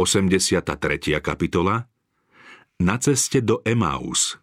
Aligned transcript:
83. 0.00 1.20
kapitola 1.20 1.84
Na 2.80 2.96
ceste 2.96 3.44
do 3.44 3.60
Emaus 3.68 4.40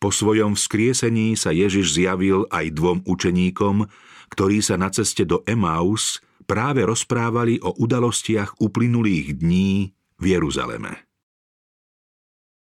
Po 0.00 0.08
svojom 0.08 0.56
vzkriesení 0.56 1.36
sa 1.36 1.52
Ježiš 1.52 2.00
zjavil 2.00 2.48
aj 2.48 2.72
dvom 2.72 3.04
učeníkom, 3.04 3.84
ktorí 4.32 4.64
sa 4.64 4.80
na 4.80 4.88
ceste 4.88 5.28
do 5.28 5.44
Emaus 5.44 6.24
práve 6.48 6.88
rozprávali 6.88 7.60
o 7.60 7.76
udalostiach 7.76 8.64
uplynulých 8.64 9.44
dní 9.44 9.92
v 10.16 10.24
Jeruzaleme. 10.24 11.04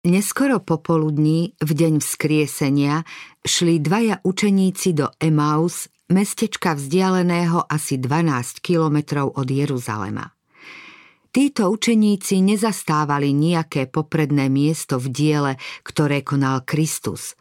Neskoro 0.09 0.59
popoludní, 0.65 1.53
v 1.61 1.71
deň 1.77 2.01
vzkriesenia, 2.01 3.05
šli 3.45 3.77
dvaja 3.79 4.25
učeníci 4.25 4.97
do 4.97 5.13
Emaus, 5.21 5.87
mestečka 6.09 6.75
vzdialeného 6.75 7.69
asi 7.69 8.01
12 8.01 8.65
kilometrov 8.65 9.37
od 9.37 9.47
Jeruzalema. 9.47 10.33
Títo 11.33 11.73
učeníci 11.73 12.45
nezastávali 12.45 13.33
nejaké 13.33 13.89
popredné 13.89 14.53
miesto 14.53 15.01
v 15.01 15.09
diele, 15.09 15.53
ktoré 15.81 16.21
konal 16.21 16.61
Kristus. 16.61 17.41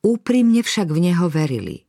Úprimne 0.00 0.64
však 0.64 0.88
v 0.88 1.12
neho 1.12 1.28
verili. 1.28 1.84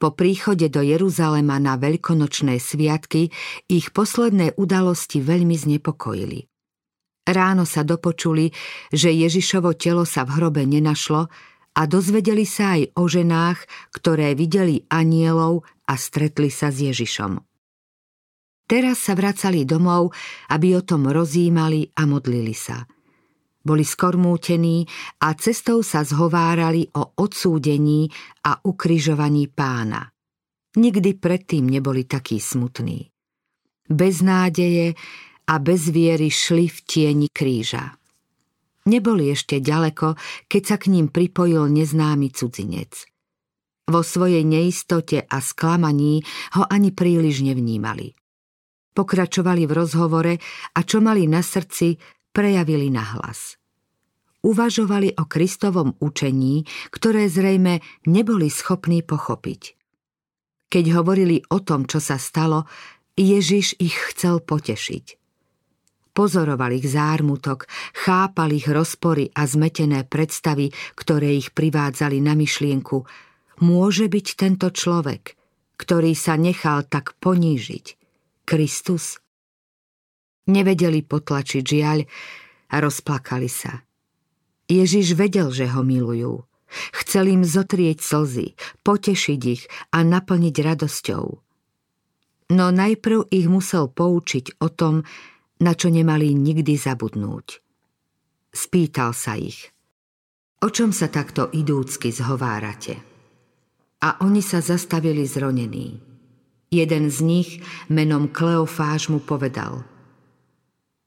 Po 0.00 0.16
príchode 0.16 0.72
do 0.72 0.80
Jeruzalema 0.80 1.60
na 1.60 1.76
veľkonočné 1.76 2.56
sviatky 2.56 3.28
ich 3.68 3.92
posledné 3.92 4.56
udalosti 4.56 5.20
veľmi 5.20 5.52
znepokojili. 5.52 6.48
Ráno 7.28 7.68
sa 7.68 7.84
dopočuli, 7.84 8.56
že 8.88 9.12
Ježišovo 9.12 9.76
telo 9.76 10.08
sa 10.08 10.24
v 10.24 10.40
hrobe 10.40 10.64
nenašlo 10.64 11.28
a 11.76 11.82
dozvedeli 11.84 12.48
sa 12.48 12.80
aj 12.80 12.96
o 12.96 13.04
ženách, 13.04 13.68
ktoré 13.92 14.32
videli 14.32 14.88
anielov 14.88 15.68
a 15.84 16.00
stretli 16.00 16.48
sa 16.48 16.72
s 16.72 16.80
Ježišom. 16.80 17.51
Teraz 18.66 19.04
sa 19.04 19.12
vracali 19.12 19.68
domov, 19.68 20.14
aby 20.50 20.78
o 20.78 20.82
tom 20.82 21.10
rozímali 21.10 21.92
a 21.98 22.08
modlili 22.08 22.56
sa. 22.56 22.80
Boli 23.62 23.86
skormútení 23.86 24.82
a 25.22 25.38
cestou 25.38 25.86
sa 25.86 26.02
zhovárali 26.02 26.82
o 26.98 27.14
odsúdení 27.22 28.10
a 28.42 28.58
ukrižovaní 28.58 29.46
pána. 29.54 30.02
Nikdy 30.72 31.20
predtým 31.20 31.70
neboli 31.70 32.02
takí 32.08 32.42
smutní. 32.42 33.06
Bez 33.86 34.24
nádeje 34.24 34.98
a 35.46 35.54
bez 35.62 35.92
viery 35.92 36.32
šli 36.32 36.66
v 36.66 36.78
tieni 36.82 37.28
kríža. 37.30 37.94
Neboli 38.82 39.30
ešte 39.30 39.62
ďaleko, 39.62 40.18
keď 40.50 40.62
sa 40.66 40.76
k 40.80 40.90
ním 40.90 41.06
pripojil 41.06 41.70
neznámy 41.70 42.34
cudzinec. 42.34 43.06
Vo 43.86 44.02
svojej 44.02 44.42
neistote 44.42 45.22
a 45.22 45.38
sklamaní 45.38 46.22
ho 46.58 46.66
ani 46.66 46.90
príliš 46.90 47.46
nevnímali. 47.46 48.14
Pokračovali 48.92 49.64
v 49.64 49.72
rozhovore 49.72 50.34
a 50.76 50.80
čo 50.84 51.00
mali 51.00 51.24
na 51.24 51.40
srdci, 51.40 51.96
prejavili 52.32 52.92
na 52.92 53.04
hlas. 53.16 53.56
Uvažovali 54.42 55.16
o 55.16 55.24
Kristovom 55.24 55.94
učení, 56.02 56.66
ktoré 56.90 57.30
zrejme 57.30 57.78
neboli 58.10 58.50
schopní 58.50 59.00
pochopiť. 59.06 59.78
Keď 60.66 60.84
hovorili 60.98 61.44
o 61.52 61.62
tom, 61.62 61.86
čo 61.86 62.02
sa 62.02 62.18
stalo, 62.18 62.66
Ježiš 63.14 63.76
ich 63.78 63.92
chcel 63.92 64.40
potešiť. 64.40 65.20
Pozoroval 66.12 66.76
ich 66.76 66.92
zármutok, 66.92 67.64
chápal 67.96 68.52
ich 68.52 68.68
rozpory 68.68 69.32
a 69.32 69.48
zmetené 69.48 70.04
predstavy, 70.04 70.68
ktoré 70.92 71.40
ich 71.40 71.56
privádzali 71.56 72.20
na 72.20 72.36
myšlienku. 72.36 73.04
Môže 73.64 74.12
byť 74.12 74.26
tento 74.36 74.68
človek, 74.68 75.36
ktorý 75.80 76.12
sa 76.12 76.36
nechal 76.36 76.84
tak 76.84 77.16
ponížiť, 77.16 78.01
Kristus? 78.42 79.18
Nevedeli 80.50 81.06
potlačiť 81.06 81.62
žiaľ 81.62 82.02
a 82.72 82.76
rozplakali 82.82 83.46
sa. 83.46 83.86
Ježiš 84.66 85.14
vedel, 85.14 85.52
že 85.52 85.68
ho 85.70 85.84
milujú. 85.84 86.42
Chcel 86.72 87.36
im 87.36 87.44
zotrieť 87.44 88.00
slzy, 88.00 88.56
potešiť 88.80 89.40
ich 89.44 89.68
a 89.92 90.00
naplniť 90.00 90.56
radosťou. 90.56 91.24
No 92.52 92.66
najprv 92.72 93.28
ich 93.28 93.46
musel 93.48 93.92
poučiť 93.92 94.60
o 94.60 94.68
tom, 94.72 95.04
na 95.60 95.72
čo 95.76 95.92
nemali 95.92 96.32
nikdy 96.32 96.74
zabudnúť. 96.74 97.60
Spýtal 98.52 99.12
sa 99.16 99.36
ich. 99.36 99.72
O 100.62 100.68
čom 100.68 100.92
sa 100.92 101.08
takto 101.08 101.48
idúcky 101.52 102.12
zhovárate? 102.12 103.00
A 104.02 104.20
oni 104.24 104.42
sa 104.42 104.58
zastavili 104.58 105.24
zronení. 105.24 106.11
Jeden 106.72 107.12
z 107.12 107.18
nich 107.20 107.50
menom 107.92 108.32
Kleofáž 108.32 109.12
mu 109.12 109.20
povedal 109.20 109.84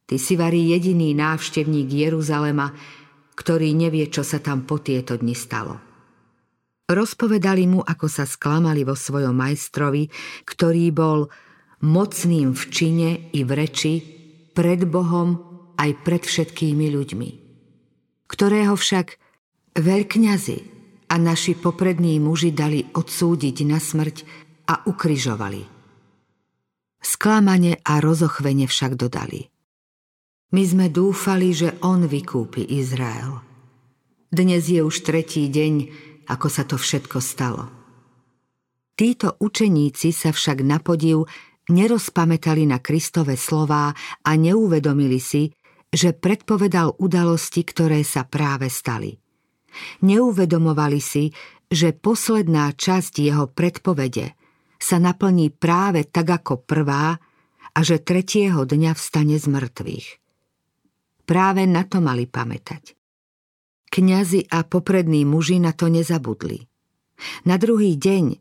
Ty 0.05 0.21
si 0.21 0.37
varí 0.37 0.69
jediný 0.69 1.17
návštevník 1.17 1.89
Jeruzalema, 1.89 2.69
ktorý 3.33 3.73
nevie, 3.73 4.05
čo 4.13 4.21
sa 4.21 4.37
tam 4.37 4.69
po 4.69 4.77
tieto 4.77 5.17
dni 5.17 5.33
stalo. 5.33 5.81
Rozpovedali 6.85 7.65
mu, 7.65 7.81
ako 7.81 8.05
sa 8.05 8.29
sklamali 8.29 8.85
vo 8.85 8.93
svojom 8.93 9.33
majstrovi, 9.33 10.05
ktorý 10.45 10.93
bol 10.93 11.33
mocným 11.81 12.53
v 12.53 12.63
čine 12.69 13.09
i 13.33 13.41
v 13.41 13.51
reči, 13.57 13.93
pred 14.53 14.85
Bohom 14.85 15.41
aj 15.81 15.91
pred 16.05 16.21
všetkými 16.21 16.93
ľuďmi. 16.93 17.29
Ktorého 18.29 18.77
však 18.77 19.17
veľkňazi 19.81 20.57
a 21.09 21.15
naši 21.17 21.57
poprední 21.57 22.21
muži 22.21 22.53
dali 22.53 22.85
odsúdiť 22.93 23.57
na 23.65 23.81
smrť 23.81 24.44
a 24.65 24.81
ukryžovali. 24.89 25.61
Sklamane 27.05 27.77
a 27.85 28.01
rozochvene 28.01 28.65
však 28.65 28.97
dodali. 28.97 29.45
My 30.57 30.63
sme 30.65 30.87
dúfali, 30.89 31.53
že 31.53 31.77
on 31.85 32.09
vykúpi 32.09 32.65
Izrael. 32.65 33.45
Dnes 34.33 34.65
je 34.65 34.81
už 34.81 35.05
tretí 35.05 35.45
deň, 35.53 35.73
ako 36.25 36.47
sa 36.49 36.65
to 36.65 36.81
všetko 36.81 37.17
stalo. 37.21 37.63
Títo 38.97 39.37
učeníci 39.37 40.09
sa 40.15 40.33
však 40.33 40.65
na 40.65 40.81
podiv 40.81 41.27
nerozpamätali 41.69 42.65
na 42.65 42.81
Kristove 42.81 43.37
slová 43.37 43.93
a 44.23 44.31
neuvedomili 44.33 45.21
si, 45.21 45.51
že 45.93 46.15
predpovedal 46.15 46.97
udalosti, 46.97 47.61
ktoré 47.61 48.01
sa 48.01 48.25
práve 48.25 48.71
stali. 48.71 49.13
Neuvedomovali 50.01 51.01
si, 51.03 51.29
že 51.69 51.93
posledná 51.93 52.73
časť 52.73 53.13
jeho 53.21 53.45
predpovede– 53.45 54.33
sa 54.79 54.97
naplní 54.99 55.51
práve 55.53 56.07
tak 56.07 56.31
ako 56.31 56.63
prvá 56.63 57.15
a 57.75 57.79
že 57.83 57.99
tretieho 57.99 58.63
dňa 58.63 58.91
vstane 58.95 59.35
z 59.35 59.45
mŕtvych. 59.51 60.07
Práve 61.25 61.65
na 61.65 61.83
to 61.83 61.99
mali 61.99 62.29
pamätať. 62.29 62.93
Kňazi 63.89 64.51
a 64.51 64.63
poprední 64.67 65.25
muži 65.25 65.57
na 65.57 65.73
to 65.73 65.87
nezabudli. 65.89 66.67
Na 67.47 67.55
druhý 67.55 67.95
deň, 67.95 68.37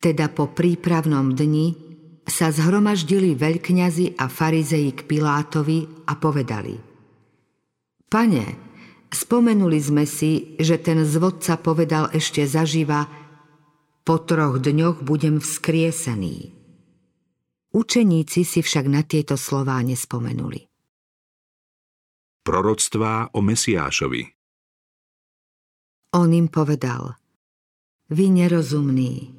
teda 0.00 0.30
po 0.30 0.48
prípravnom 0.48 1.34
dni, 1.34 1.90
sa 2.30 2.54
zhromaždili 2.54 3.34
veľkňazi 3.34 4.16
a 4.16 4.30
farizeji 4.30 4.94
k 4.94 5.00
Pilátovi 5.02 6.06
a 6.06 6.14
povedali 6.14 6.78
Pane, 8.06 8.46
spomenuli 9.10 9.78
sme 9.82 10.06
si, 10.06 10.54
že 10.58 10.78
ten 10.78 11.02
zvodca 11.02 11.58
povedal 11.58 12.10
ešte 12.14 12.46
zaživa, 12.46 13.19
po 14.10 14.18
troch 14.18 14.58
dňoch 14.58 15.06
budem 15.06 15.38
vzkriesený. 15.38 16.50
Učeníci 17.70 18.42
si 18.42 18.58
však 18.58 18.90
na 18.90 19.06
tieto 19.06 19.38
slová 19.38 19.78
nespomenuli. 19.86 20.66
Proroctvá 22.42 23.30
o 23.30 23.38
Mesiášovi 23.38 24.22
On 26.18 26.26
im 26.26 26.50
povedal 26.50 27.14
Vy 28.10 28.34
nerozumní, 28.34 29.30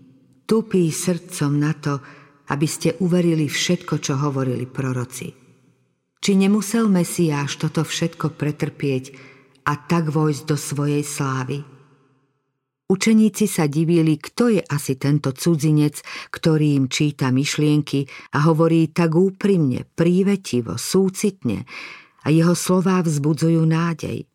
tupí 0.48 0.88
srdcom 0.88 1.52
na 1.52 1.76
to, 1.76 2.00
aby 2.48 2.64
ste 2.64 2.96
uverili 3.04 3.52
všetko, 3.52 4.00
čo 4.00 4.24
hovorili 4.24 4.64
proroci. 4.72 5.36
Či 6.24 6.32
nemusel 6.40 6.88
Mesiáš 6.88 7.60
toto 7.60 7.84
všetko 7.84 8.40
pretrpieť 8.40 9.20
a 9.68 9.76
tak 9.76 10.16
vojsť 10.16 10.44
do 10.48 10.56
svojej 10.56 11.04
slávy? 11.04 11.81
Učeníci 12.92 13.48
sa 13.48 13.72
divili, 13.72 14.20
kto 14.20 14.52
je 14.52 14.60
asi 14.60 15.00
tento 15.00 15.32
cudzinec, 15.32 16.04
ktorý 16.28 16.76
im 16.76 16.86
číta 16.92 17.32
myšlienky 17.32 18.04
a 18.36 18.52
hovorí 18.52 18.92
tak 18.92 19.16
úprimne, 19.16 19.88
prívetivo, 19.96 20.76
súcitne 20.76 21.64
a 22.20 22.28
jeho 22.28 22.52
slová 22.52 23.00
vzbudzujú 23.00 23.64
nádej. 23.64 24.28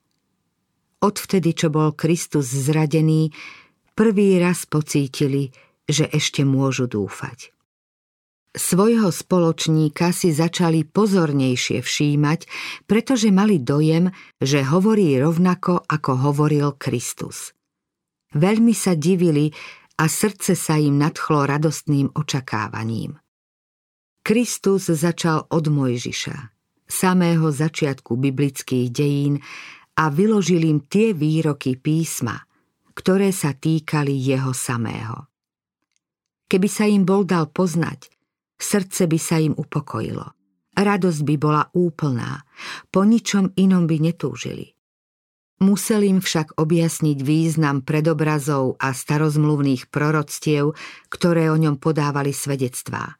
Odvtedy, 1.05 1.53
čo 1.53 1.69
bol 1.69 1.93
Kristus 1.93 2.49
zradený, 2.49 3.29
prvý 3.93 4.41
raz 4.41 4.64
pocítili, 4.64 5.52
že 5.85 6.09
ešte 6.09 6.41
môžu 6.49 6.88
dúfať. 6.88 7.52
Svojho 8.56 9.12
spoločníka 9.12 10.17
si 10.17 10.32
začali 10.32 10.88
pozornejšie 10.88 11.85
všímať, 11.85 12.49
pretože 12.88 13.29
mali 13.29 13.61
dojem, 13.61 14.09
že 14.41 14.64
hovorí 14.64 15.12
rovnako, 15.20 15.85
ako 15.85 16.12
hovoril 16.25 16.73
Kristus. 16.81 17.56
Veľmi 18.34 18.75
sa 18.75 18.99
divili 18.99 19.55
a 19.96 20.11
srdce 20.11 20.58
sa 20.58 20.76
im 20.76 20.99
nadchlo 20.99 21.46
radostným 21.46 22.12
očakávaním. 22.12 23.17
Kristus 24.26 24.90
začal 24.90 25.46
od 25.55 25.70
Mojžiša, 25.70 26.37
samého 26.84 27.46
začiatku 27.55 28.19
biblických 28.19 28.90
dejín 28.90 29.38
a 29.96 30.11
vyložil 30.11 30.67
im 30.67 30.82
tie 30.84 31.14
výroky 31.14 31.78
písma, 31.78 32.37
ktoré 32.93 33.31
sa 33.31 33.55
týkali 33.55 34.12
jeho 34.12 34.50
samého. 34.50 35.31
Keby 36.46 36.69
sa 36.70 36.84
im 36.87 37.02
bol 37.02 37.26
dal 37.26 37.50
poznať, 37.50 38.11
srdce 38.55 39.11
by 39.11 39.19
sa 39.19 39.37
im 39.40 39.55
upokojilo. 39.56 40.26
Radosť 40.76 41.20
by 41.25 41.34
bola 41.40 41.64
úplná, 41.73 42.44
po 42.93 43.02
ničom 43.02 43.56
inom 43.56 43.88
by 43.88 43.96
netúžili. 44.12 44.75
Musel 45.56 46.05
im 46.05 46.20
však 46.20 46.61
objasniť 46.61 47.19
význam 47.25 47.81
predobrazov 47.81 48.76
a 48.76 48.93
starozmluvných 48.93 49.88
proroctiev, 49.88 50.76
ktoré 51.08 51.49
o 51.49 51.56
ňom 51.56 51.81
podávali 51.81 52.37
svedectvá. 52.37 53.17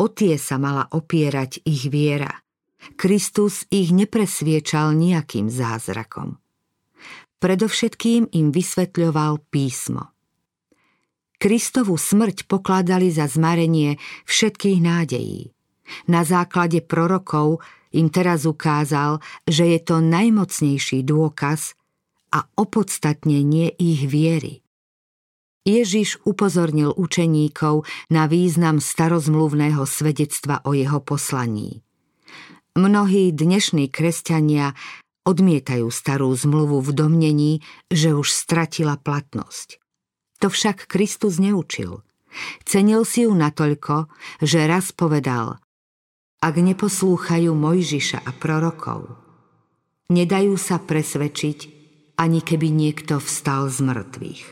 O 0.00 0.08
tie 0.08 0.40
sa 0.40 0.56
mala 0.56 0.88
opierať 0.88 1.60
ich 1.68 1.92
viera. 1.92 2.32
Kristus 2.96 3.68
ich 3.68 3.92
nepresviečal 3.92 4.96
nejakým 4.96 5.52
zázrakom. 5.52 6.40
Predovšetkým 7.38 8.32
im 8.32 8.48
vysvetľoval 8.48 9.44
písmo. 9.52 10.16
Kristovu 11.38 11.94
smrť 11.94 12.50
pokladali 12.50 13.14
za 13.14 13.30
zmarenie 13.30 14.00
všetkých 14.26 14.80
nádejí. 14.82 15.54
Na 16.10 16.26
základe 16.26 16.82
prorokov 16.82 17.62
im 17.92 18.12
teraz 18.12 18.44
ukázal, 18.44 19.20
že 19.48 19.64
je 19.64 19.80
to 19.80 20.04
najmocnejší 20.04 21.04
dôkaz 21.04 21.78
a 22.32 22.44
opodstatnenie 22.56 23.72
ich 23.80 24.04
viery. 24.04 24.60
Ježiš 25.68 26.24
upozornil 26.24 26.96
učeníkov 26.96 27.84
na 28.08 28.24
význam 28.24 28.80
starozmluvného 28.80 29.84
svedectva 29.84 30.64
o 30.64 30.72
jeho 30.72 31.00
poslaní. 31.04 31.84
Mnohí 32.72 33.36
dnešní 33.36 33.92
kresťania 33.92 34.72
odmietajú 35.28 35.92
starú 35.92 36.32
zmluvu 36.32 36.80
v 36.80 36.90
domnení, 36.96 37.52
že 37.92 38.16
už 38.16 38.32
stratila 38.32 38.96
platnosť. 38.96 39.76
To 40.40 40.48
však 40.48 40.88
Kristus 40.88 41.36
neučil. 41.36 42.00
Cenil 42.64 43.04
si 43.04 43.28
ju 43.28 43.34
natoľko, 43.36 44.08
že 44.40 44.64
raz 44.64 44.94
povedal 44.94 45.60
ak 46.38 46.54
neposlúchajú 46.54 47.50
Mojžiša 47.54 48.22
a 48.22 48.30
prorokov. 48.34 49.18
Nedajú 50.08 50.54
sa 50.54 50.78
presvedčiť, 50.78 51.58
ani 52.18 52.42
keby 52.42 52.70
niekto 52.70 53.22
vstal 53.22 53.70
z 53.70 53.78
mŕtvych. 53.84 54.44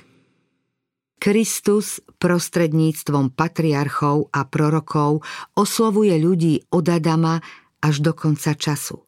Kristus 1.17 1.99
prostredníctvom 2.23 3.35
patriarchov 3.35 4.31
a 4.31 4.47
prorokov 4.47 5.25
oslovuje 5.57 6.15
ľudí 6.21 6.55
od 6.71 6.87
Adama 6.87 7.41
až 7.83 8.05
do 8.05 8.13
konca 8.13 8.55
času. 8.55 9.03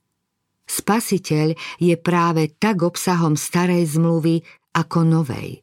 Spasiteľ 0.69 1.55
je 1.81 1.95
práve 1.97 2.53
tak 2.59 2.83
obsahom 2.85 3.39
starej 3.39 3.89
zmluvy 3.95 4.43
ako 4.75 4.99
novej. 5.05 5.63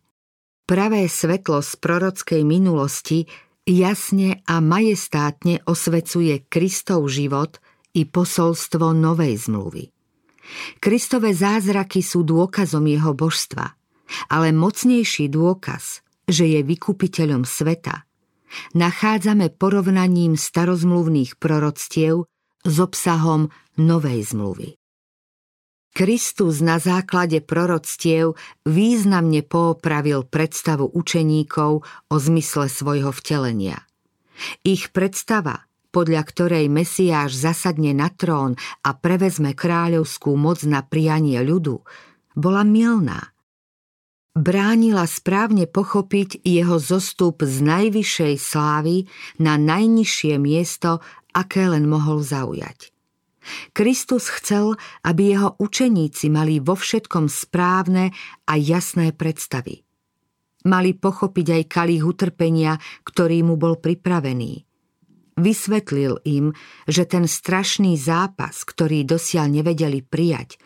Pravé 0.66 1.06
svetlo 1.06 1.62
z 1.62 1.78
prorockej 1.78 2.42
minulosti 2.42 3.30
jasne 3.66 4.46
a 4.46 4.62
majestátne 4.62 5.66
osvecuje 5.66 6.46
Kristov 6.48 7.10
život 7.10 7.58
i 7.98 8.06
posolstvo 8.06 8.94
novej 8.94 9.50
zmluvy. 9.50 9.84
Kristové 10.78 11.34
zázraky 11.34 12.06
sú 12.06 12.22
dôkazom 12.22 12.86
jeho 12.86 13.18
božstva, 13.18 13.74
ale 14.30 14.54
mocnejší 14.54 15.34
dôkaz, 15.34 16.06
že 16.30 16.46
je 16.46 16.62
vykupiteľom 16.62 17.42
sveta, 17.42 18.06
nachádzame 18.78 19.50
porovnaním 19.58 20.38
starozmluvných 20.38 21.42
proroctiev 21.42 22.30
s 22.62 22.76
obsahom 22.78 23.50
novej 23.82 24.30
zmluvy. 24.30 24.78
Kristus 25.96 26.60
na 26.60 26.76
základe 26.76 27.40
proroctiev 27.40 28.36
významne 28.68 29.48
poopravil 29.48 30.28
predstavu 30.28 30.92
učeníkov 30.92 31.72
o 31.88 32.16
zmysle 32.20 32.68
svojho 32.68 33.16
vtelenia. 33.16 33.80
Ich 34.68 34.92
predstava, 34.92 35.64
podľa 35.96 36.28
ktorej 36.28 36.68
Mesiáš 36.68 37.40
zasadne 37.40 37.96
na 37.96 38.12
trón 38.12 38.60
a 38.84 38.92
prevezme 38.92 39.56
kráľovskú 39.56 40.36
moc 40.36 40.68
na 40.68 40.84
prianie 40.84 41.40
ľudu, 41.40 41.80
bola 42.36 42.68
milná. 42.68 43.32
Bránila 44.36 45.08
správne 45.08 45.64
pochopiť 45.64 46.44
jeho 46.44 46.76
zostup 46.76 47.40
z 47.40 47.64
najvyššej 47.64 48.36
slávy 48.36 49.08
na 49.40 49.56
najnižšie 49.56 50.36
miesto, 50.44 51.00
aké 51.32 51.72
len 51.72 51.88
mohol 51.88 52.20
zaujať. 52.20 52.95
Kristus 53.72 54.30
chcel, 54.30 54.78
aby 55.06 55.38
jeho 55.38 55.56
učeníci 55.58 56.30
mali 56.34 56.58
vo 56.60 56.74
všetkom 56.74 57.30
správne 57.30 58.12
a 58.50 58.54
jasné 58.58 59.14
predstavy. 59.14 59.86
Mali 60.66 60.98
pochopiť 60.98 61.48
aj 61.62 61.64
kalých 61.70 62.04
utrpenia, 62.04 62.82
ktorý 63.06 63.46
mu 63.46 63.56
bol 63.56 63.78
pripravený. 63.78 64.66
Vysvetlil 65.36 66.24
im, 66.26 66.56
že 66.90 67.04
ten 67.06 67.28
strašný 67.28 68.00
zápas, 68.00 68.66
ktorý 68.66 69.06
dosiaľ 69.06 69.52
nevedeli 69.52 70.02
prijať, 70.02 70.58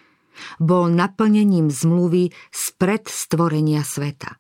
bol 0.62 0.88
naplnením 0.88 1.68
zmluvy 1.68 2.32
spred 2.54 3.10
stvorenia 3.12 3.84
sveta. 3.84 4.40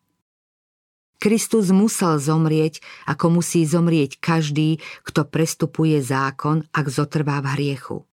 Kristus 1.20 1.68
musel 1.76 2.16
zomrieť, 2.16 2.80
ako 3.04 3.44
musí 3.44 3.68
zomrieť 3.68 4.24
každý, 4.24 4.80
kto 5.04 5.28
prestupuje 5.28 6.00
zákon, 6.00 6.64
ak 6.72 6.86
zotrvá 6.88 7.44
v 7.44 7.48
hriechu. 7.60 8.09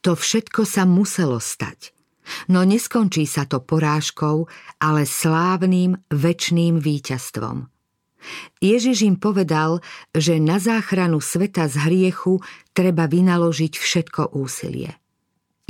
To 0.00 0.16
všetko 0.16 0.64
sa 0.64 0.88
muselo 0.88 1.36
stať. 1.36 1.92
No 2.48 2.62
neskončí 2.62 3.26
sa 3.26 3.44
to 3.44 3.60
porážkou, 3.60 4.46
ale 4.80 5.02
slávnym, 5.04 5.98
väčným 6.08 6.78
víťazstvom. 6.78 7.68
Ježiš 8.60 9.08
im 9.08 9.16
povedal, 9.16 9.80
že 10.12 10.36
na 10.36 10.60
záchranu 10.60 11.24
sveta 11.24 11.66
z 11.72 11.76
hriechu 11.88 12.44
treba 12.76 13.08
vynaložiť 13.08 13.72
všetko 13.80 14.36
úsilie. 14.36 15.00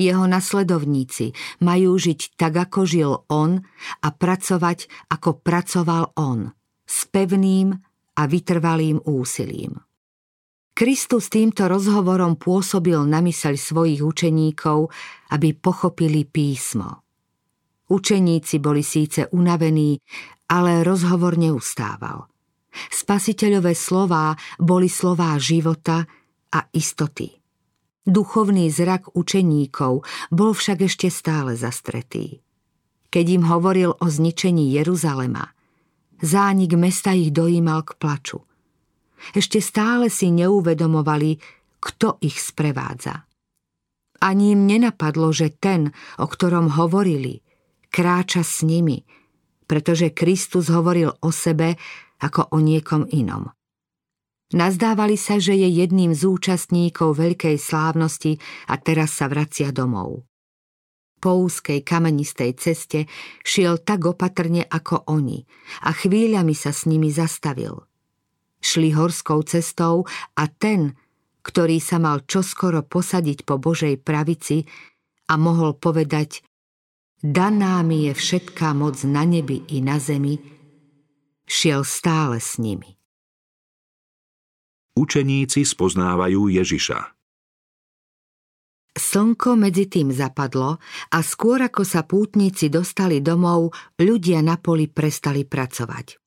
Jeho 0.01 0.25
nasledovníci 0.25 1.37
majú 1.61 1.95
žiť 1.95 2.35
tak, 2.35 2.57
ako 2.57 2.81
žil 2.89 3.13
on 3.29 3.61
a 4.01 4.09
pracovať, 4.09 4.89
ako 5.13 5.45
pracoval 5.45 6.17
on, 6.17 6.51
s 6.89 7.05
pevným 7.07 7.77
a 8.17 8.23
vytrvalým 8.25 9.05
úsilím. 9.05 9.79
Kristus 10.71 11.29
týmto 11.29 11.69
rozhovorom 11.69 12.41
pôsobil 12.41 12.97
na 13.05 13.21
myseľ 13.21 13.55
svojich 13.59 14.01
učeníkov, 14.01 14.89
aby 15.35 15.53
pochopili 15.53 16.25
písmo. 16.25 17.05
Učeníci 17.91 18.63
boli 18.63 18.87
síce 18.87 19.27
unavení, 19.35 19.99
ale 20.47 20.87
rozhovor 20.87 21.35
neustával. 21.37 22.31
Spasiteľové 22.71 23.75
slová 23.75 24.39
boli 24.63 24.87
slová 24.87 25.35
života 25.43 26.07
a 26.55 26.61
istoty. 26.71 27.35
Duchovný 28.07 28.71
zrak 28.71 29.13
učeníkov 29.13 30.07
bol 30.31 30.51
však 30.55 30.87
ešte 30.87 31.11
stále 31.11 31.59
zastretý. 31.59 32.41
Keď 33.11 33.27
im 33.27 33.45
hovoril 33.51 33.91
o 33.91 34.07
zničení 34.07 34.71
Jeruzalema, 34.79 35.51
zánik 36.23 36.79
mesta 36.79 37.11
ich 37.11 37.35
dojímal 37.35 37.83
k 37.83 37.99
plaču– 37.99 38.39
ešte 39.37 39.63
stále 39.63 40.09
si 40.09 40.33
neuvedomovali, 40.33 41.39
kto 41.81 42.21
ich 42.21 42.37
sprevádza. 42.37 43.25
Ani 44.21 44.53
im 44.53 44.69
nenapadlo, 44.69 45.33
že 45.33 45.57
ten, 45.57 45.89
o 46.21 46.27
ktorom 46.29 46.77
hovorili, 46.77 47.41
kráča 47.89 48.45
s 48.45 48.61
nimi, 48.61 49.01
pretože 49.65 50.13
Kristus 50.13 50.69
hovoril 50.69 51.09
o 51.09 51.31
sebe 51.33 51.81
ako 52.21 52.53
o 52.53 52.59
niekom 52.61 53.09
inom. 53.09 53.49
Nazdávali 54.51 55.17
sa, 55.17 55.41
že 55.41 55.57
je 55.57 55.71
jedným 55.73 56.13
z 56.13 56.27
účastníkov 56.27 57.17
veľkej 57.17 57.57
slávnosti 57.57 58.37
a 58.69 58.77
teraz 58.77 59.17
sa 59.17 59.31
vracia 59.31 59.73
domov. 59.73 60.27
Po 61.21 61.37
úzkej 61.47 61.87
kamenistej 61.87 62.59
ceste 62.59 63.07
šiel 63.47 63.81
tak 63.81 64.05
opatrne 64.05 64.67
ako 64.67 65.07
oni 65.07 65.45
a 65.87 65.95
chvíľami 65.95 66.53
sa 66.53 66.75
s 66.75 66.85
nimi 66.85 67.09
zastavil– 67.09 67.79
šli 68.61 68.93
horskou 68.93 69.43
cestou 69.43 70.05
a 70.37 70.45
ten, 70.47 70.95
ktorý 71.41 71.81
sa 71.81 71.97
mal 71.97 72.23
čoskoro 72.29 72.85
posadiť 72.85 73.49
po 73.49 73.57
Božej 73.57 73.97
pravici 74.01 74.69
a 75.33 75.41
mohol 75.41 75.77
povedať 75.77 76.45
Daná 77.21 77.85
mi 77.85 78.09
je 78.09 78.17
všetká 78.17 78.73
moc 78.73 78.97
na 79.05 79.29
nebi 79.29 79.61
i 79.69 79.85
na 79.85 80.01
zemi, 80.01 80.41
šiel 81.45 81.85
stále 81.85 82.41
s 82.41 82.57
nimi. 82.57 82.97
Učeníci 84.97 85.69
spoznávajú 85.69 86.49
Ježiša. 86.49 87.01
Slnko 88.91 89.57
medzi 89.57 89.89
tým 89.89 90.13
zapadlo 90.13 90.77
a 91.09 91.19
skôr 91.25 91.63
ako 91.63 91.89
sa 91.89 92.05
pútnici 92.05 92.69
dostali 92.69 93.25
domov, 93.25 93.73
ľudia 93.97 94.45
na 94.45 94.61
poli 94.61 94.91
prestali 94.91 95.49
pracovať. 95.49 96.20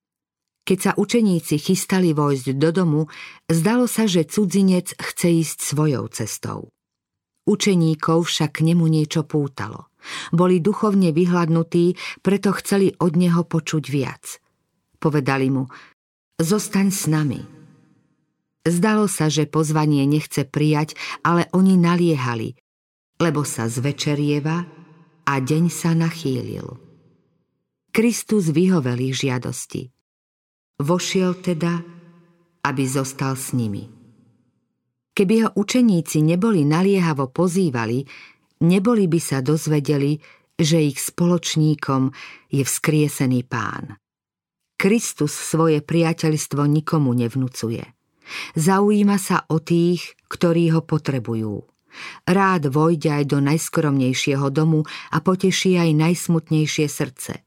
Keď 0.63 0.77
sa 0.79 0.91
učeníci 0.95 1.59
chystali 1.59 2.15
vojsť 2.15 2.55
do 2.55 2.69
domu, 2.71 3.01
zdalo 3.51 3.83
sa, 3.83 4.07
že 4.07 4.23
cudzinec 4.23 4.95
chce 4.95 5.43
ísť 5.43 5.57
svojou 5.59 6.07
cestou. 6.07 6.71
Učeníkov 7.43 8.23
však 8.23 8.63
k 8.63 8.71
nemu 8.71 8.87
niečo 8.87 9.27
pútalo. 9.27 9.91
Boli 10.31 10.63
duchovne 10.63 11.11
vyhľadnutí, 11.11 11.99
preto 12.23 12.55
chceli 12.55 12.95
od 12.95 13.19
neho 13.19 13.43
počuť 13.43 13.83
viac. 13.91 14.39
Povedali 15.03 15.51
mu, 15.51 15.67
zostaň 16.39 16.87
s 16.95 17.03
nami. 17.11 17.43
Zdalo 18.63 19.11
sa, 19.11 19.27
že 19.27 19.43
pozvanie 19.43 20.07
nechce 20.07 20.47
prijať, 20.47 20.95
ale 21.19 21.51
oni 21.51 21.75
naliehali, 21.75 22.55
lebo 23.19 23.43
sa 23.43 23.67
zvečerieva 23.67 24.63
a 25.27 25.33
deň 25.43 25.63
sa 25.67 25.91
nachýlil. 25.91 26.79
Kristus 27.91 28.55
vyhovel 28.55 29.11
ich 29.11 29.19
žiadosti. 29.19 29.91
Vošiel 30.81 31.37
teda, 31.43 31.81
aby 32.63 32.83
zostal 32.87 33.37
s 33.37 33.53
nimi. 33.53 33.85
Keby 35.13 35.35
ho 35.45 35.49
učeníci 35.53 36.25
neboli 36.25 36.65
naliehavo 36.65 37.29
pozývali, 37.29 38.01
neboli 38.65 39.05
by 39.05 39.19
sa 39.21 39.45
dozvedeli, 39.45 40.17
že 40.57 40.81
ich 40.81 40.97
spoločníkom 40.97 42.09
je 42.49 42.63
vzkriesený 42.65 43.45
pán. 43.45 43.93
Kristus 44.73 45.37
svoje 45.37 45.85
priateľstvo 45.85 46.65
nikomu 46.65 47.13
nevnúcuje. 47.13 47.85
Zaujíma 48.57 49.21
sa 49.21 49.45
o 49.53 49.61
tých, 49.61 50.17
ktorí 50.27 50.73
ho 50.73 50.81
potrebujú. 50.81 51.61
Rád 52.25 52.73
vojde 52.73 53.21
aj 53.21 53.23
do 53.29 53.37
najskromnejšieho 53.37 54.49
domu 54.49 54.81
a 55.13 55.17
poteší 55.21 55.77
aj 55.77 55.89
najsmutnejšie 55.93 56.89
srdce. 56.89 57.45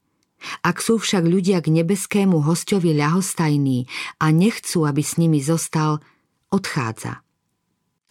Ak 0.63 0.85
sú 0.85 1.01
však 1.01 1.25
ľudia 1.25 1.65
k 1.65 1.73
nebeskému 1.73 2.45
hostovi 2.45 2.93
ľahostajní 2.93 3.89
a 4.21 4.31
nechcú, 4.31 4.85
aby 4.85 5.03
s 5.03 5.17
nimi 5.17 5.41
zostal, 5.41 6.05
odchádza. 6.53 7.25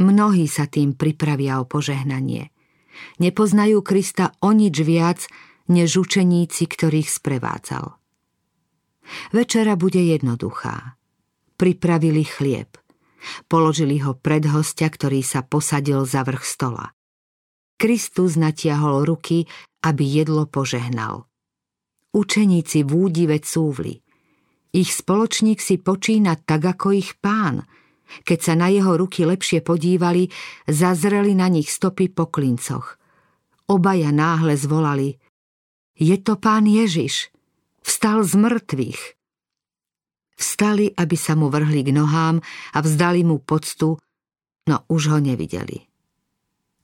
Mnohí 0.02 0.50
sa 0.52 0.68
tým 0.68 0.98
pripravia 0.98 1.64
o 1.64 1.70
požehnanie. 1.70 2.52
Nepoznajú 3.20 3.80
Krista 3.86 4.36
o 4.44 4.52
nič 4.52 4.76
viac, 4.84 5.24
než 5.72 6.04
učeníci, 6.04 6.68
ktorých 6.68 7.08
sprevádzal. 7.08 7.96
Večera 9.32 9.78
bude 9.78 10.02
jednoduchá. 10.02 10.98
Pripravili 11.56 12.26
chlieb. 12.26 12.76
Položili 13.48 14.02
ho 14.04 14.14
pred 14.14 14.46
hostia, 14.46 14.92
ktorý 14.92 15.26
sa 15.26 15.42
posadil 15.42 16.06
za 16.06 16.22
vrch 16.22 16.44
stola. 16.46 16.94
Kristus 17.76 18.38
natiahol 18.38 19.04
ruky, 19.04 19.50
aby 19.82 20.04
jedlo 20.04 20.46
požehnal. 20.48 21.28
Učeníci 22.16 22.88
v 22.88 22.92
údive 22.96 23.44
cúvli. 23.44 24.00
Ich 24.72 24.96
spoločník 24.96 25.60
si 25.60 25.76
počína 25.76 26.40
tak 26.40 26.64
ako 26.64 26.96
ich 26.96 27.20
pán– 27.20 27.62
keď 28.06 28.40
sa 28.40 28.54
na 28.54 28.70
jeho 28.70 28.96
ruky 28.96 29.26
lepšie 29.26 29.66
podívali, 29.66 30.30
zazreli 30.70 31.34
na 31.34 31.50
nich 31.50 31.70
stopy 31.70 32.14
po 32.14 32.30
klincoch. 32.30 33.02
Obaja 33.66 34.14
náhle 34.14 34.54
zvolali 34.54 35.18
Je 35.98 36.16
to 36.22 36.38
pán 36.38 36.70
Ježiš! 36.70 37.34
Vstal 37.82 38.22
z 38.22 38.34
mŕtvych! 38.38 39.02
Vstali, 40.36 40.92
aby 40.94 41.16
sa 41.16 41.34
mu 41.34 41.48
vrhli 41.48 41.82
k 41.82 41.96
nohám 41.96 42.44
a 42.76 42.78
vzdali 42.84 43.24
mu 43.24 43.40
poctu, 43.40 43.96
no 44.68 44.76
už 44.92 45.16
ho 45.16 45.20
nevideli. 45.24 45.88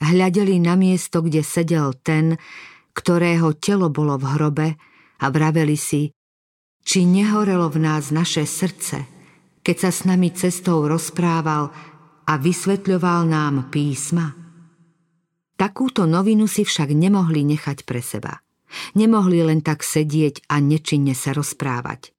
Hľadeli 0.01 0.57
na 0.57 0.79
miesto, 0.79 1.19
kde 1.21 1.43
sedel 1.43 1.93
ten, 1.99 2.39
ktorého 2.95 3.53
telo 3.59 3.91
bolo 3.91 4.15
v 4.17 4.25
hrobe 4.25 4.67
a 5.21 5.25
vraveli 5.29 5.77
si, 5.77 6.09
či 6.81 7.05
nehorelo 7.05 7.69
v 7.69 7.77
nás 7.77 8.09
naše 8.09 8.43
srdce, 8.49 9.05
keď 9.61 9.75
sa 9.77 9.89
s 9.93 10.01
nami 10.09 10.33
cestou 10.33 10.89
rozprával 10.89 11.69
a 12.25 12.33
vysvetľoval 12.41 13.29
nám 13.29 13.69
písma? 13.69 14.33
Takúto 15.53 16.09
novinu 16.09 16.49
si 16.49 16.65
však 16.65 16.89
nemohli 16.97 17.45
nechať 17.45 17.85
pre 17.85 18.01
seba. 18.01 18.41
Nemohli 18.97 19.45
len 19.45 19.61
tak 19.61 19.85
sedieť 19.85 20.49
a 20.49 20.57
nečinne 20.57 21.13
sa 21.13 21.37
rozprávať. 21.37 22.15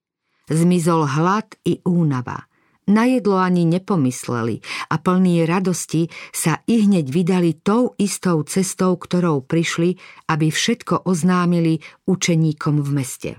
Zmizol 0.47 1.11
hlad 1.11 1.59
i 1.67 1.83
únava. 1.83 2.47
Na 2.93 3.09
jedlo 3.09 3.41
ani 3.41 3.65
nepomysleli 3.65 4.61
a 4.93 5.01
plní 5.01 5.49
radosti 5.49 6.13
sa 6.29 6.61
i 6.69 6.85
hneď 6.85 7.09
vydali 7.09 7.57
tou 7.65 7.97
istou 7.97 8.45
cestou, 8.45 9.01
ktorou 9.01 9.49
prišli, 9.49 9.97
aby 10.29 10.53
všetko 10.53 11.09
oznámili 11.09 11.81
učeníkom 12.05 12.85
v 12.85 12.91
meste. 12.93 13.31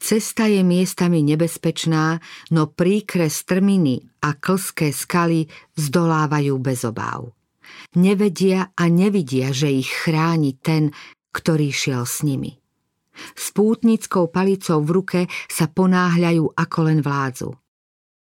Cesta 0.00 0.48
je 0.48 0.64
miestami 0.64 1.20
nebezpečná, 1.26 2.22
no 2.54 2.72
príkre 2.72 3.28
strminy 3.28 4.00
a 4.24 4.32
klské 4.38 4.94
skaly 4.94 5.50
zdolávajú 5.76 6.54
bez 6.56 6.88
obáv. 6.88 7.34
Nevedia 8.00 8.72
a 8.72 8.88
nevidia, 8.88 9.52
že 9.52 9.68
ich 9.68 9.92
chráni 9.92 10.56
ten, 10.56 10.94
ktorý 11.36 11.68
šiel 11.68 12.08
s 12.08 12.24
nimi. 12.24 12.56
S 13.34 13.50
pútnickou 13.52 14.30
palicou 14.30 14.80
v 14.80 14.90
ruke 15.02 15.20
sa 15.50 15.66
ponáhľajú 15.66 16.54
ako 16.54 16.78
len 16.86 17.02
vládzu. 17.02 17.50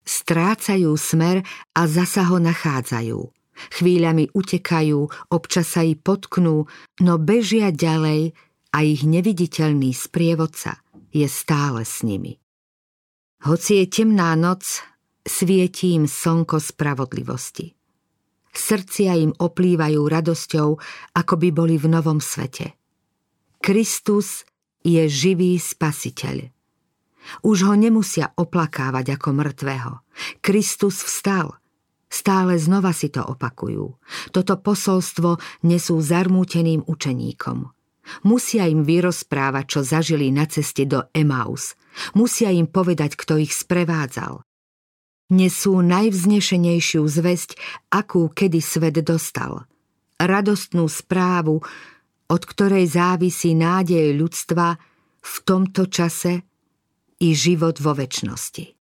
Strácajú 0.09 0.97
smer 0.97 1.45
a 1.77 1.85
zasa 1.85 2.25
ho 2.33 2.41
nachádzajú. 2.41 3.21
Chvíľami 3.77 4.33
utekajú, 4.33 5.29
občas 5.29 5.77
sa 5.77 5.85
i 5.85 5.93
potknú, 5.93 6.65
no 7.05 7.15
bežia 7.21 7.69
ďalej 7.69 8.33
a 8.73 8.79
ich 8.81 9.05
neviditeľný 9.05 9.93
sprievodca– 9.93 10.81
je 11.13 11.29
stále 11.29 11.85
s 11.85 12.05
nimi. 12.05 12.37
Hoci 13.47 13.85
je 13.85 13.87
temná 13.87 14.35
noc, 14.35 14.83
svietí 15.23 15.95
im 15.95 16.11
slnko 16.11 16.59
spravodlivosti. 16.59 17.75
Srdcia 18.51 19.15
im 19.15 19.31
oplývajú 19.39 20.01
radosťou, 20.03 20.69
ako 21.15 21.35
by 21.39 21.49
boli 21.55 21.79
v 21.79 21.87
novom 21.87 22.19
svete. 22.19 22.75
Kristus 23.63 24.43
je 24.83 25.07
živý 25.07 25.55
spasiteľ. 25.63 26.51
Už 27.45 27.69
ho 27.69 27.75
nemusia 27.77 28.33
oplakávať 28.35 29.21
ako 29.21 29.29
mŕtvého. 29.37 29.93
Kristus 30.41 31.05
vstal. 31.05 31.57
Stále 32.09 32.57
znova 32.57 32.97
si 32.97 33.13
to 33.13 33.21
opakujú. 33.21 34.01
Toto 34.33 34.55
posolstvo 34.57 35.37
nesú 35.69 36.01
zarmúteným 36.01 36.89
učeníkom. 36.89 37.69
Musia 38.25 38.65
im 38.65 38.89
vyrozprávať, 38.89 39.65
čo 39.69 39.81
zažili 39.85 40.33
na 40.33 40.49
ceste 40.49 40.89
do 40.89 41.13
Emaus. 41.13 41.77
Musia 42.17 42.49
im 42.49 42.65
povedať, 42.65 43.21
kto 43.21 43.37
ich 43.37 43.53
sprevádzal. 43.53 44.41
Nesú 45.29 45.85
najvznešenejšiu 45.85 47.05
zväzť, 47.05 47.61
akú 47.93 48.33
kedy 48.33 48.65
svet 48.65 49.05
dostal. 49.05 49.69
Radostnú 50.17 50.89
správu, 50.89 51.61
od 52.33 52.43
ktorej 52.49 52.89
závisí 52.89 53.53
nádej 53.53 54.17
ľudstva 54.17 54.81
v 55.21 55.35
tomto 55.45 55.93
čase 55.93 56.48
i 57.19 57.35
život 57.35 57.83
vo 57.83 57.99
väčšnosti. 57.99 58.78